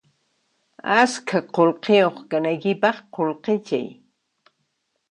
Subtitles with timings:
[1.01, 3.87] Askha qullqiyuq kanaykipaq qullqichay